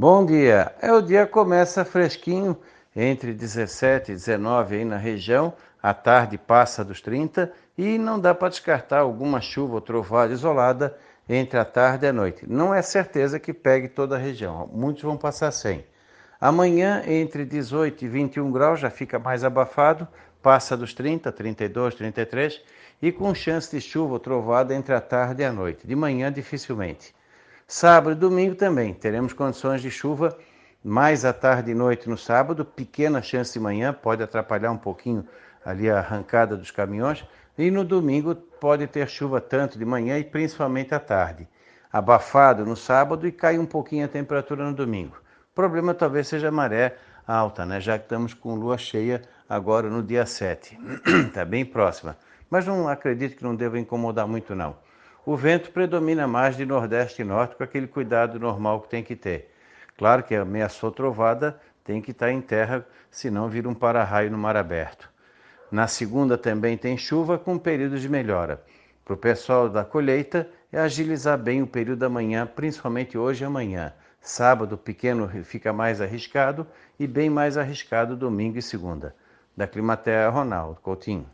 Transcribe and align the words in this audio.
Bom 0.00 0.24
dia. 0.24 0.74
É 0.80 0.90
o 0.90 1.02
dia 1.02 1.26
começa 1.26 1.84
fresquinho, 1.84 2.56
entre 2.96 3.34
17 3.34 4.12
e 4.12 4.14
19 4.14 4.76
aí 4.76 4.82
na 4.82 4.96
região, 4.96 5.52
a 5.82 5.92
tarde 5.92 6.38
passa 6.38 6.82
dos 6.82 7.02
30 7.02 7.52
e 7.76 7.98
não 7.98 8.18
dá 8.18 8.34
para 8.34 8.48
descartar 8.48 9.00
alguma 9.00 9.42
chuva 9.42 9.74
ou 9.74 9.80
trovada 9.82 10.32
isolada 10.32 10.96
entre 11.28 11.58
a 11.58 11.66
tarde 11.66 12.06
e 12.06 12.08
a 12.08 12.14
noite. 12.14 12.46
Não 12.48 12.74
é 12.74 12.80
certeza 12.80 13.38
que 13.38 13.52
pegue 13.52 13.88
toda 13.88 14.16
a 14.16 14.18
região, 14.18 14.70
muitos 14.72 15.02
vão 15.02 15.18
passar 15.18 15.50
sem. 15.50 15.84
Amanhã, 16.40 17.02
entre 17.06 17.44
18 17.44 18.02
e 18.02 18.08
21 18.08 18.50
graus, 18.50 18.80
já 18.80 18.88
fica 18.88 19.18
mais 19.18 19.44
abafado, 19.44 20.08
passa 20.40 20.78
dos 20.78 20.94
30, 20.94 21.30
32, 21.30 21.94
33 21.94 22.62
e 23.02 23.12
com 23.12 23.34
chance 23.34 23.70
de 23.70 23.82
chuva 23.82 24.14
ou 24.14 24.18
trovada 24.18 24.74
entre 24.74 24.94
a 24.94 25.00
tarde 25.02 25.42
e 25.42 25.44
a 25.44 25.52
noite. 25.52 25.86
De 25.86 25.94
manhã, 25.94 26.32
dificilmente. 26.32 27.14
Sábado 27.72 28.10
e 28.10 28.14
domingo 28.16 28.56
também 28.56 28.92
teremos 28.92 29.32
condições 29.32 29.80
de 29.80 29.92
chuva 29.92 30.36
mais 30.82 31.24
à 31.24 31.32
tarde 31.32 31.70
e 31.70 31.74
noite 31.74 32.10
no 32.10 32.18
sábado, 32.18 32.64
pequena 32.64 33.22
chance 33.22 33.52
de 33.52 33.60
manhã, 33.60 33.92
pode 33.92 34.24
atrapalhar 34.24 34.72
um 34.72 34.76
pouquinho 34.76 35.24
ali 35.64 35.88
a 35.88 35.98
arrancada 35.98 36.56
dos 36.56 36.72
caminhões, 36.72 37.24
e 37.56 37.70
no 37.70 37.84
domingo 37.84 38.34
pode 38.34 38.88
ter 38.88 39.08
chuva 39.08 39.40
tanto 39.40 39.78
de 39.78 39.84
manhã 39.84 40.18
e 40.18 40.24
principalmente 40.24 40.92
à 40.96 40.98
tarde. 40.98 41.46
Abafado 41.92 42.66
no 42.66 42.74
sábado 42.74 43.24
e 43.24 43.30
cai 43.30 43.56
um 43.56 43.66
pouquinho 43.66 44.04
a 44.04 44.08
temperatura 44.08 44.64
no 44.64 44.74
domingo. 44.74 45.16
O 45.52 45.54
problema 45.54 45.94
talvez 45.94 46.26
seja 46.26 46.48
a 46.48 46.50
maré 46.52 46.96
alta, 47.24 47.64
né? 47.64 47.80
já 47.80 47.96
que 47.96 48.04
estamos 48.04 48.34
com 48.34 48.56
lua 48.56 48.78
cheia 48.78 49.22
agora 49.48 49.88
no 49.88 50.02
dia 50.02 50.26
7. 50.26 50.76
Está 51.28 51.44
bem 51.46 51.64
próxima. 51.64 52.16
Mas 52.50 52.66
não 52.66 52.88
acredito 52.88 53.36
que 53.36 53.44
não 53.44 53.54
deva 53.54 53.78
incomodar 53.78 54.26
muito 54.26 54.56
não 54.56 54.74
o 55.24 55.36
vento 55.36 55.70
predomina 55.70 56.26
mais 56.26 56.56
de 56.56 56.64
nordeste 56.64 57.22
e 57.22 57.24
norte 57.24 57.56
com 57.56 57.62
aquele 57.62 57.86
cuidado 57.86 58.38
normal 58.38 58.80
que 58.80 58.88
tem 58.88 59.02
que 59.02 59.14
ter. 59.14 59.52
Claro 59.96 60.22
que 60.22 60.34
ameaçou 60.34 60.90
trovada 60.90 61.60
tem 61.84 62.00
que 62.00 62.10
estar 62.10 62.30
em 62.30 62.40
terra, 62.40 62.86
senão 63.10 63.48
vira 63.48 63.68
um 63.68 63.74
para-raio 63.74 64.30
no 64.30 64.38
mar 64.38 64.56
aberto. 64.56 65.10
Na 65.70 65.86
segunda 65.86 66.38
também 66.38 66.76
tem 66.76 66.96
chuva 66.96 67.38
com 67.38 67.58
períodos 67.58 68.00
de 68.00 68.08
melhora. 68.08 68.62
Para 69.04 69.14
o 69.14 69.16
pessoal 69.16 69.68
da 69.68 69.84
colheita 69.84 70.48
é 70.72 70.78
agilizar 70.78 71.36
bem 71.38 71.62
o 71.62 71.66
período 71.66 71.98
da 71.98 72.08
manhã, 72.08 72.46
principalmente 72.46 73.18
hoje 73.18 73.42
e 73.42 73.46
amanhã. 73.46 73.92
Sábado 74.20 74.76
pequeno 74.76 75.28
fica 75.44 75.72
mais 75.72 76.00
arriscado 76.00 76.66
e 76.98 77.06
bem 77.06 77.30
mais 77.30 77.56
arriscado 77.56 78.16
domingo 78.16 78.58
e 78.58 78.62
segunda. 78.62 79.14
Da 79.56 79.66
Climatea, 79.66 80.28
Ronaldo 80.28 80.80
Coutinho. 80.80 81.26